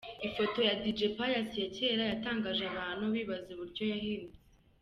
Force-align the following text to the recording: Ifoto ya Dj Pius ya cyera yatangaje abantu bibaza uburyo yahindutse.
Ifoto 0.27 0.59
ya 0.67 0.73
Dj 0.83 0.99
Pius 1.15 1.51
ya 1.59 1.65
cyera 1.75 2.03
yatangaje 2.11 2.63
abantu 2.73 3.05
bibaza 3.15 3.47
uburyo 3.55 3.83
yahindutse. 3.91 4.41